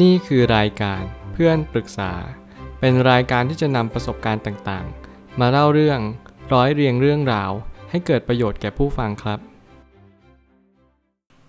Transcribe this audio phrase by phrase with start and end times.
[0.00, 2.12] นี่คือรายการเพื่อนปรึกษา
[2.80, 6.00] เป็นรายการที่จะนำประสบการณ์ต่างๆ มาเล่าเรื่อง
[6.52, 7.50] ร้อยเรียงเรื่องราว
[7.90, 9.38] ให้เกิดประโยชน์แก่ผู้ฟังครับ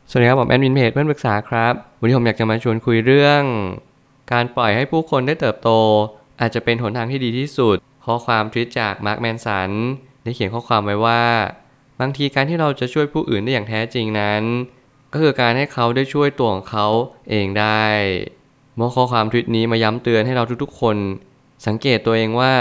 [0.10, 3.42] สวัสดีครับผมแอดมินเพจเพื่อนปรึกษาครับวันนี้ผมอยากจะมาชวนคุยเรื่อง
[4.32, 5.70] การปล่อยให้ผู้คนได้เติบโต
[6.42, 9.70] อาจจะเป็นหนทางที่ดีที่สุด ข้อความทวิตจากมาร์คแมนสัน
[10.24, 11.24] ได้เขียนข้อความไว้ว่า
[12.00, 14.44] บางทีการที่เราจะช่วยผู้อื่นได้อย่างแท้จริงนั้น
[15.14, 16.88] ก็คือการให้เขาได้ช่วยตัวของเขา
[17.30, 17.84] เองได้
[18.76, 20.98] เมื่อข้อความทวิตนี้มาย้ำเตือนให้เราทุกๆ คน
[21.68, 22.54] สังเกตตัวเองว่า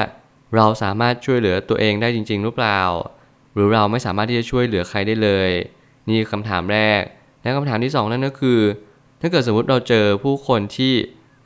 [0.56, 2.80] เราสามารถช่วยเหลือตัวเองได้จริง ๆ หรือเปล่า
[3.54, 5.50] หรือเราไม่สามารถที่จะช่วยเหลือใครได้เลย
[6.08, 7.02] นี่คือคำถามแรก
[7.42, 8.60] และคำถามที่สองนั่นก็คือ
[9.20, 10.92] ถ้าเกิดสมมติเราเจอผู้คนที่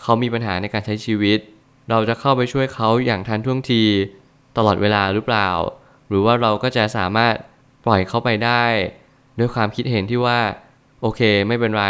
[0.02, 1.38] เขามีปัญหาในการใช้ชีวิต
[1.90, 3.82] เราจะเข้าไปช่วยเขาอย่างทันท่วงที
[4.56, 5.48] ตลอดเวลาหรือเปล่า
[6.08, 7.34] หรือว่าเราก็จะสามารถ
[7.84, 8.64] ปล่อยเขาไปได้
[9.38, 10.38] ด้วยความคิดเห็นที่ว่า
[11.02, 11.86] โอเค ไม่เป็นไร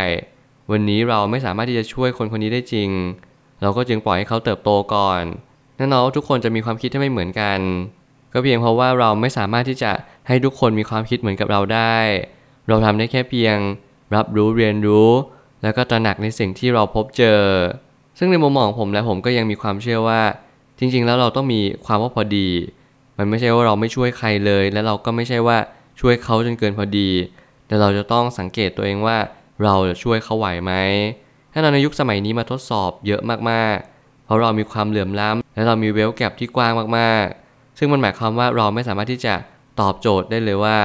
[0.71, 2.91] วันนี้เราไม่สามารถที่จะช่วยคนคนนี้ได้จริง
[3.63, 5.23] เราก็จึงปล่อยให้เขาเติบโตก่อน
[5.77, 7.59] แน่นอนว่าทุกคนจะมีความคิดที่ไม่เหมือนกัน
[8.33, 9.93] ก็เพียงเพราะว่าเราไม่สามารถที่จะ
[10.29, 11.97] ให้ทุกคนมีความคิดเหมือนกับเราได้
[12.69, 13.57] เราทำได้แค่เพียง
[14.15, 15.11] รับรู้เรียนรู้
[15.63, 17.43] แล้วก็ตระหนักในสิ่งที่เราพบเจอ
[18.19, 20.23] ซึ่งในมุมมองของผมและผมก็ยังมีความเชื่อว่า
[20.79, 22.49] จริง ๆ แล้วเราต้องมีความว่าพอดี
[23.19, 25.59] มันไม่ใช่ว่าเราไม่ช่วยใครเลย และเราก็ไม่ใช่ว่า
[26.01, 27.11] ช่วยเขาจนเกินพอดี
[27.67, 29.19] แต่เราจะต้องสังเกตตัวเองว่า
[29.65, 30.73] เราจะช่วยเขาไหวไหม
[31.53, 39.35] ถ้าเราในยุคสมัยนี้มาทดสอบเยอะมากๆ เพราะเรามีความเหลื่อมล้ำและเรามีเวลแกรที่กว้างมากๆ ซึ่งมันหมายความว่าเราไม่สามารถที่จะ
[39.81, 40.79] ตอบโจทย์ได้เลยว่า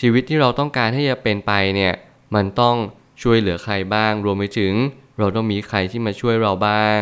[0.00, 1.94] ชีวิตที่เราต้องการให้จะเป็นไปเนี่ย
[2.34, 2.76] มันต้อง
[3.22, 4.72] ช่วยเหลือใครบ้าง รวมไปถึง
[5.18, 7.00] เราต้องมีใครที่มาช่วยเราบ้าง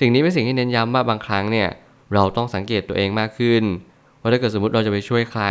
[0.00, 1.68] สิ่งนี้เป็นสิ่งที่เน้นย้ำว่าบางครั้งเนี่ย
[2.14, 3.62] เราต้องสังเกตตัวเองมากขึ้น
[4.20, 5.44] ว่าถ้าเกิดสมมติเราจะไปช่วยใคร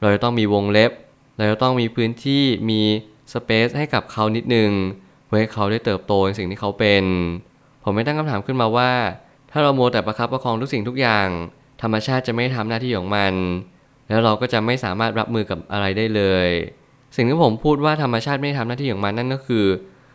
[0.00, 0.90] เราจะต้องมีวงเล็บ
[1.36, 2.80] เราจะต้องมีพื้นที่มี
[3.32, 4.70] สเปซให้กับเขานิดนึง
[5.26, 7.04] เพื่อให้เขาได้เติบโตในสิ่งที่เขาเป็น
[7.82, 8.92] ผมไม่ตั้งคำถามขึ้นมาว่า
[9.50, 11.28] ถ้าเราโมแต่ประคับประคองทุกสิ่งทุกอย่าง
[11.82, 13.34] ธรรมชาติจะไม่ทำหน้าที่ของมัน
[14.08, 16.48] แล้วเราก็จะไม่สามารถรับมือกับอะไรได้เลย
[17.16, 19.66] สิ่งที่ผมพูดว่าธรรมชาติไม่ทำหน้าที่ของมันนั่นก็คือ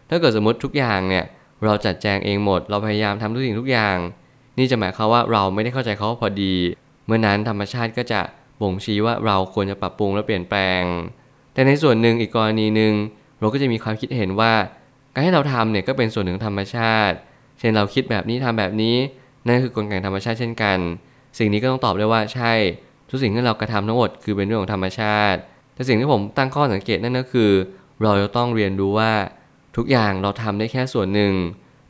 [0.10, 1.26] ถ้าเกิดสมมติทุกอย่างเนี่ย
[1.66, 3.98] เราจัดแจงเองหมด เราพยายามทำทุกสิ่งทุกอย่าง
[4.58, 6.56] นี่จะหมายความว่าเราไม่ได้เข้าใจเขาพอดี
[7.06, 8.22] เมื่อนั้นธรรมชาติก็จะ
[8.62, 10.84] บ่งชี้ว่าเราควรจะปรับปรุงและเปลี่ยนแปลง
[11.54, 12.94] แต่ในส่วนหนึ่งอีกกรณีหนึ่ง
[13.40, 14.54] เราก็จะมีความคิดเห็นว่า
[15.14, 17.16] การให้เราทำเนี่ยก็เป็นส่วนหนึ่งของธรรมชาติ
[17.60, 18.96] เช่นเราคิดแบบนี้ทำแบบนี้
[19.48, 20.78] นั่นคือกลไกธรรมชาติเช่นกัน
[21.38, 22.54] สิ่งนี้ก็ต้องตอบได้ว่าใช่
[23.10, 25.40] ทุกสิ่งที่เรากระทำทั้งหมดคือเป็นเรื่องของธรรมชาติ
[25.74, 27.52] แต่สิ่งที่ผมตั้งข้อสังเกตนั่นก็คือ
[28.04, 29.12] เราจะต้องเรียนรู้ว่า
[29.78, 31.34] ทุกอย่างเราทำได้แค่ส่วนหนึ่ง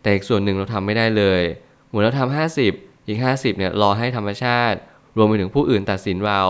[0.02, 1.42] แต่อีกส่วนหนึ่งเราทำไม่ได้เลย
[1.88, 2.36] เหมือนเราทำ
[2.68, 4.78] 50 อีก 50เนี่ยรอให้ธรรมชาติ
[5.20, 6.42] รวมไปถึงผู้อื่นตัดสินเรา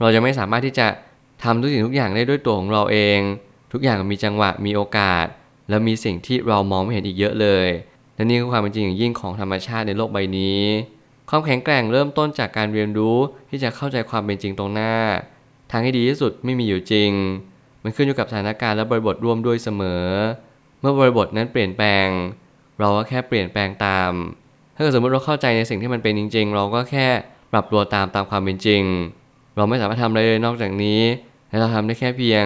[0.00, 0.86] เราจะไม่สามารถที่จะ
[1.42, 3.18] ทำทุกสิ่งทุกอย่างได้ด้วยตัวของเราเอง
[3.72, 5.26] ทุกอย่างมีจังหวะมีโอกาส
[5.68, 7.66] และมีสิ่งที่เรามองไม่เห็นอีกเยอะเลย
[8.14, 10.62] และนี่คือความเป็นจริงอย่างยิ่งของธรรมชาติในโลกใบนี้
[11.30, 13.16] ความแข็งแกร่งเริ่มต้นจากการเรียนรู้
[13.50, 14.94] ที่จะเข้าใจความเป็นจริงตรงหน้า
[15.70, 17.10] ทางที่ดีที่สุดไม่มีอยู่จริง
[17.82, 20.04] มันขึ้นอยู่กับสถานการณ์และบริบทร่วมด้วยเสมอ
[20.80, 22.08] เมื่อบริบทนั้นเปลี่ยนแปลง
[22.78, 24.12] เราก็แค่เปลี่ยนแปลงตาม
[24.74, 27.08] ถ้าเกิดสมมติเราเข้าใจในสิ่งที่มันเป็นจริง ๆ เราก็แค่
[27.56, 28.82] รับตัวตามตามความเป็นจริง
[29.56, 31.00] เราไม่สามารถทำอะไรเลยนอกจากนี้
[31.48, 32.44] และเราทำได้แค่เพียง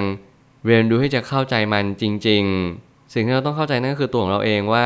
[0.66, 2.43] เรียนรู้ที่จะเข้าใจมันจริง
[2.78, 4.84] ๆ สิ่งที่เราต้องเข้าใจนั่นก็คือตัวของเราเองว่า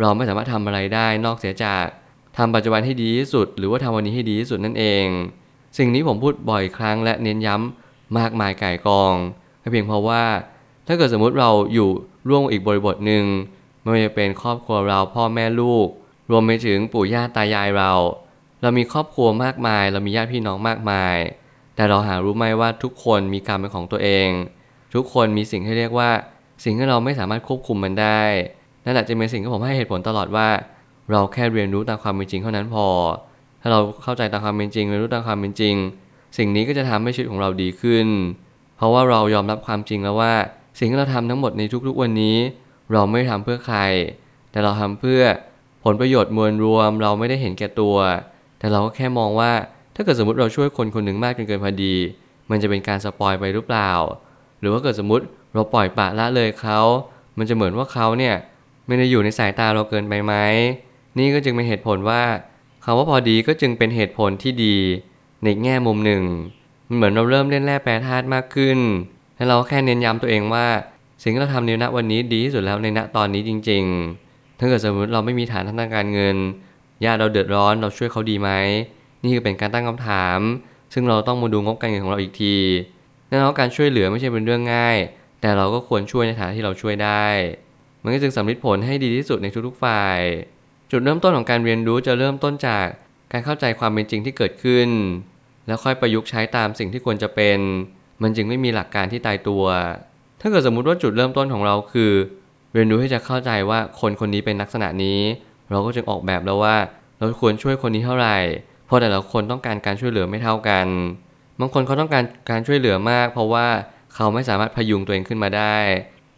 [0.00, 1.84] เราไม่สามารถทำอะไรได้นอกเสียจาก
[2.36, 5.06] ทำปัจจุบันให้ดีที่สุด หรือว่าทำวันนี้ให้ดีที่สุดนั่นเอง
[5.78, 9.14] สิ่งนี้ผมพูดบ่อยครั้งและเน้นย้ำมากมายก่ายกอง
[9.70, 10.24] เพียงเพราะว่า
[10.86, 11.90] ถ้าเกิดสมมุติเราอยู่
[12.28, 13.24] ร่วมอีกบริบทหนึ่ง
[13.80, 15.86] ไม่ว่าจะเป็นครอบครัวเราพ่อแม่ลูก
[16.30, 17.92] รวมไปถึงปู่ย่าตายายเรา
[18.62, 21.16] เรามีครอบครัวมากมาย เรามีญาติพี่น้องมากมาย
[21.76, 24.28] แต่เราหารู้ไหมว่าทุกคนมีกรรมเป็นของตัวเอง
[24.94, 26.10] ทุกคนมีสิ่งที่เรียกว่า
[26.64, 28.22] สิ่งที่เราไม่สามารถควบคุมมันได้
[28.84, 30.48] นั่นแหละจะเป็นสิ่งที่ผมให้เหตุผลตลอดว่า
[31.10, 32.86] เราแค่เรียนรู้ตามความเป็นจริงเท่านั้นพอ
[33.60, 35.74] ถ้าเราเข้าใจตามความเป็นจริงเรียนรู้ตามความเป็นจริง
[36.38, 38.06] สิ่งนี้ก็จะทำให้ชีวิตของเราดีขึ้น
[38.76, 40.32] เพราะว่าเรายอมรับความจริงแล้วว่า
[40.78, 42.36] สิ่งที่เราทำทั้งหมดในทุกๆวันนี้
[42.92, 43.80] เราไม่ทำเพื่อใคร
[44.50, 45.22] แต่เราทำเพื่อ
[45.84, 47.96] ผลประโยชน์มวลรวม เราไม่ได้เห็นแก่ตัว
[48.60, 49.52] แต่เราก็แค่มองว่า
[49.94, 51.94] ถ้าเกิดสมมติเราช่วยคนคนหนึ่งมากจนเกินพอดี
[52.50, 53.90] มันจะเป็นการสปอยไปหรือเปล่า
[54.60, 55.24] หรือว่าเกิดสมมติ
[55.54, 56.80] เราปล่อยปละละเลยเขา
[57.38, 58.34] มันจะเหมือนว่าเขาเนี่ย
[58.86, 60.34] ไม่ได้อยู่ในสายตาเราเกินไปไหม
[61.18, 62.22] นี่ก็จึงเป็นเหตุผลว่า
[62.84, 64.76] คำว่าพอดีก็จึงเป็นเหตุผลที่ดี
[65.44, 66.22] ในแง่มุมหนึ่ง
[66.88, 68.78] มันเหมือนเราเริ่มเล่นแร่แปรธาตุมากขึ้น
[69.36, 70.66] และเราแค่เน้นย้ำตัวเองว่า
[71.22, 73.84] สิ่งที่เราทำในณวันนี้ดีที่สุดแล้วในณตอนนี้จริง
[74.22, 76.36] ๆ ถ้าเกิดสมมติเราไม่มีฐานทางการเงิน
[77.04, 78.50] ญาติเราเดือดร้อนเราช่วยเขาดีไหม
[79.22, 80.38] นี่คือเป็นการตั้งคำถาม
[80.92, 82.56] ซึ่งเราต้องมาดูงบการเงินของเราอีกที
[83.28, 84.96] แน่นอนการช่วยเหลือไม่ใช่เป็นเรื่องง่าย
[85.40, 87.26] แต่เราก็ควรช่วยในฐานะที่เราช่วยได้
[88.02, 90.18] มันก็จึงสำลิดผลให้ดีที่สุดในทุกๆฝ่าย
[90.90, 92.86] จุดเริ่มต้นของการเรียนรู้จะเริ่มต้นจาก
[93.32, 94.88] การเข้าใจความเป็นจริงที่เกิดขึ้น
[95.66, 97.58] แล้วค่อยประยุกต์ใช้ตามสิ่งที่ควรจะเป็น
[98.22, 99.64] มันจึงไม่มีหลักการที่ตายตัว
[100.40, 102.12] ถ้าเกิดสมมุติว่าจุดเริ่มต้นของเราคือ
[102.72, 105.20] เรียนรู้ที่จะเข้าใจว่าคนคนนี้เป็นลักษณะนี้
[105.70, 106.76] เราก็จึงออกแบบแล้วว่า
[107.16, 108.38] เราควรช่วยคนนี้เท่าไหร่
[108.86, 110.86] เพราะแต่ละคนต้องการการช่วยเหลือไม่เท่ากัน
[111.60, 113.66] บางคนเขาต้องการการช่วยเหลือมาก เพราะว่า
[114.14, 115.76] เขาไม่สามารถพยุงตัวเองขึ้นมาได้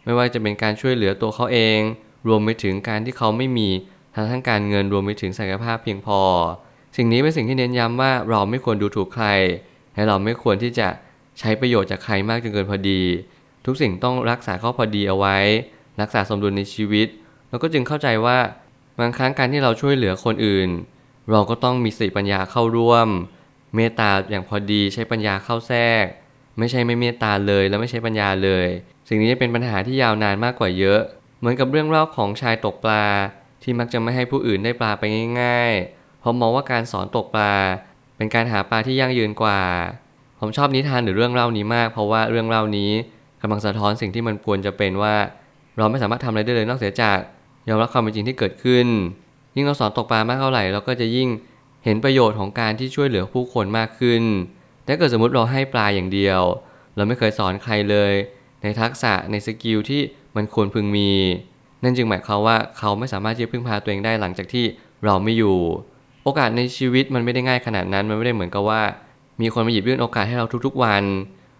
[0.05, 1.79] ไม่ว่าจะเป็นการช่วยเหลือตัวเขาเอง
[2.27, 3.69] รวมไปถึงการที่เขาไม่มี
[4.15, 6.21] ทางทั้งการเงินรวมไปถึงศักยภาพเพียงพอ
[6.97, 9.27] สิ่งนี้เป็นสิ่งที่เน้นย้ำว่าเราไม่ควรดูถูกใคร
[9.93, 10.87] และเราไม่ควรที่จะ
[11.39, 13.01] ใช้ประโยชน์จากใครมากจนเกินพอดี
[13.65, 15.37] ทุกสิ่งต้องรักษาข้อพอดีเอาไว้
[16.01, 17.07] รักษาสมดุลในชีวิต
[17.49, 18.37] แล้วก็จึงเข้าใจว่า
[18.99, 20.69] บางครั้งการที่เราช่วยเหลือคนอื่น
[21.31, 23.07] เราก็ต้องมีสติปัญญาเข้าร่วม
[23.75, 26.05] เมตตาอย่างพอดีใช้ปัญญาเข้าแทรก
[26.59, 28.67] ไม่ใช่ไม่เมตตาเลยแล้วไม่ใช้ปัญญาเลย
[29.07, 31.01] สิ่งนี้จะเป็นปัญหาที่ยาวนานมากกว่าเยอะ
[31.39, 33.05] เหมือนกับเรื่องเล่าของชายตกปลา
[33.63, 35.03] ที่มักจะไม่ให้ผู้อื่นได้ปลาไป
[35.41, 37.53] ง่ายๆเพราะมองว่าการสอนตกปลา
[38.17, 39.61] เป็นการหาปลาที่ยั่งยืนกว่า
[40.39, 42.91] ผมชอบนิทานหรือเรื่องเล่านี้มาก เพราะว่าเรื่องเล่านี้
[43.41, 45.15] กำลังสะท้อนสิ่งที่มันควรจะเป็นว่า
[45.77, 47.17] เราไม่สามารถทำอะไรได้เลยนอกเสียจาก
[47.67, 48.87] ยอมรับความเป็นจริงที่เกิดขึ้น
[49.55, 51.29] ยิ่งเราสอนตกปลามากเท่าไหร่เราก็จะยิ่ง
[51.83, 54.21] เห็นประโยชน์ของการที่ช่วยเหลือผู้คนมากขึ้น
[54.83, 56.41] แต่เกิดสมมติเราให้ปลาอย่างเดียว
[56.95, 58.13] เราไม่เคยสอนใครเลย
[58.61, 60.01] ในทักษะในสกิลที่
[60.35, 61.11] มันควรพึงมี
[61.83, 64.65] นั่นจึงหมายความว่าเขาไม่สามารถที่จะพึ่งพาตัวเองได้หลังจากที่
[65.05, 65.57] เราไม่อยู่
[66.23, 68.81] โอกาสในชีวิตมันไม่ได้ง่ายขนาดนั้น มันไม่ได้เหมือนกับว่า
[69.41, 71.03] มีคนมาหยิบยื่นโอกาสให้เราทุกๆวัน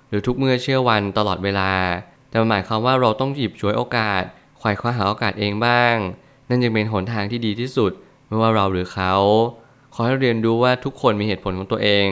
[0.09, 1.71] หรือทุกเมื่อเชื่อวันตลอดเวลา
[2.29, 4.23] แต่มหมายความว่าเราต้องหยิบฉวยโอกาส
[4.63, 5.95] ควายคว้าหาโอกาสเองบ้าง
[6.49, 7.91] นั่นจึงเป็นหนทางที่ดีที่สุด
[8.27, 9.13] ไม่ว่าเราหรือเขา
[9.93, 12.07] ขอให้เรียนรู้ว่าทุกคนมีเหตุผลของตัวเอง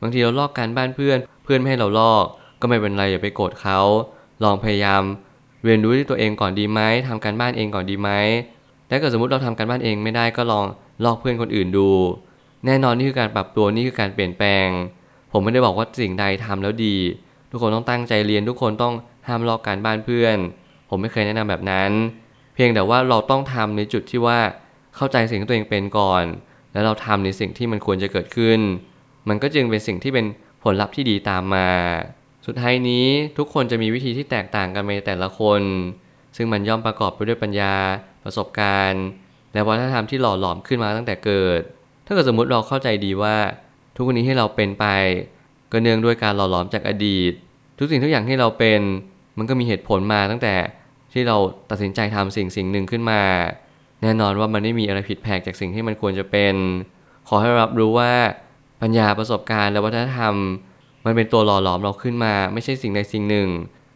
[0.00, 2.24] บางทีเราลอกการบ้านเพื่อน เพื่อนไม่ให้เราลอก
[2.60, 3.78] ก็ไม่เป็นไรอย่าไปโกรธเขา
[4.44, 5.02] ลองพยายาม
[5.64, 8.10] เรียนรู้ที่ตัวเองก่อนดีไหมทำการบ้านเองก่อนดีไหม
[8.90, 10.64] ถ้าเกิดสมมติเราทำการบ้านเองไม่ได้ก็ลอง
[11.04, 11.90] ลอกเพื่อนคนอื่นดู
[12.66, 14.68] แน่นอนนี่คือการปรับตัวนี่คือการเปลี่ยนแปลง
[15.32, 16.96] ผมไม่ได้บอกว่าสิ่งใดทำแล้วดี
[17.50, 18.94] ทุกคนต้องตั้งใจเรียนทุกคนต้อง
[19.26, 20.36] ห้ามลอกการบ้านเพื่อน
[20.90, 21.90] ผมไม่เคยแนะนำแบบนั้น
[22.54, 24.38] เพียงแต่ว่าเราต้องทำในจุดที่ว่า
[24.96, 26.24] เข้าใจสิ่งที่ตัวเองเป็นก่อน
[26.72, 28.60] แล้วเราทำในสิ่งที่มันควรจะเกิดขึ้น
[29.28, 30.26] มันก็จึงเป็นสิ่งที่เป็น
[30.62, 31.68] ผลลัพธ์ที่ดีตามมา
[32.46, 33.06] สุดท้ายนี้
[33.38, 35.62] ทุกคนจะมีวิธีที่แตกต่างกันไปแต่ละคน
[36.36, 37.74] ซึ่งมันย่อมประกอบไปด้วยปัญญา
[38.24, 39.04] ประสบการณ์
[39.52, 41.60] และวัฒนธรรมที่หล่อหลอมขึ้นมาตั้งแต่เกิด
[42.06, 43.36] ถ้าเกิดสมมุติเราเข้าใจดีว่า
[43.96, 44.86] ทุกวันนี้ที่เราเป็นไป
[45.72, 47.32] ก็เนื่องด้วยการหล่อหลอมจากอดีต
[47.78, 48.80] ทุกสิ่งทุกอย่างที่เราเป็น
[49.38, 50.54] มันก็มีเหตุผลมาตั้งแต่
[51.12, 51.36] ที่เรา
[51.70, 53.22] ตัดสินใจทำสิ่งสิ่งหนึ่งขึ้นมา
[54.02, 56.54] แน่นอนว่ามันไม่มีอะไรผิดแผกจากสิ่งที่มันควรจะเป็น
[57.28, 58.12] ขอให้เรารับรู้ว่า
[58.82, 60.34] ปัญญาประสบการณ์และวัฒนธรรม
[61.04, 63.48] มันเป็นตัวหล่อหลอมเราขึ้นมา ไม่ใช่สิ่งใดสิ่งหนึ่ง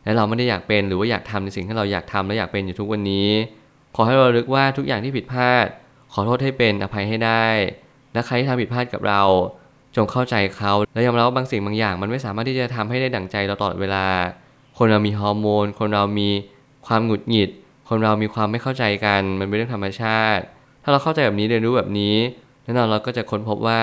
[0.05, 3.29] และเราไม่ได้อยากเป็นหรือว่าอยากทำในสิ่งที่เราอยากทำและอยากเป็นอยู่ทุกวันนี้
[3.97, 5.67] ขอให้เราลึกว่าทุกอย่างที่ผิดพลาด
[6.13, 7.47] ขอโทษให้เป็นอภัยให้ได้
[8.13, 9.23] และใครที่ทำผิดพลาดกับเรา
[9.97, 14.07] จงเข้าใจเขาและยอมรับว่าบางสิ่งบางอย่าง มันไม่สามารถที่จะทำให้ได้ดั่งใจเราตลอดเวลา
[14.79, 16.29] คนเรามีฮอร์โมน คนเรามี
[16.87, 17.51] ความหงุดหงิด
[17.89, 20.43] คนเรามีความไม่เข้าใจกัน มันเป็นเรื่องธรรมชาติ
[20.83, 22.17] ถ้าเราเข้าใจแบบนี้เรียนรู้แบบนี้
[22.65, 23.81] แน่นอนเราก็จะค้นพบว่า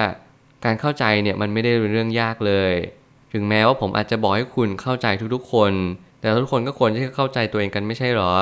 [0.66, 2.74] การเข้าใจเนี่ยมันไม่ได้เป็นเรื่องยากเลย
[3.34, 5.74] ถึงแม้ว่าผมอาจจะบอกให้คุณเข้าใจทุกๆคน
[6.20, 8.34] แต่ทุกคนก็ควรที่จะเข้าใจตัวเองกันไม่ใช่หรอ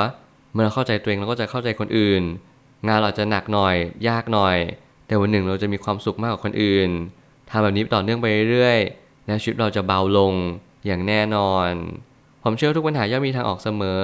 [0.54, 2.22] เมื่อเราเข้าใจตัวเองเราก็จะเข้าใจคนอื่น
[2.88, 3.76] งานเราจะหนักหน่อย
[4.08, 4.58] ยากหน่อย
[5.08, 6.90] แต่วันหนึ่งเราจะมีความสุขมากกว่าคนอื่น
[7.50, 10.34] ทำแบบนี้ต่อเนื่องไปเรื่อยๆและชีวิตเราจะเบาลง
[10.86, 11.70] อย่างแน่นอน
[12.44, 14.04] ผมเชื่อทุกปัญหาย่อมมีทางออกเสมอ